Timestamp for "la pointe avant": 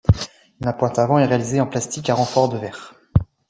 0.61-1.19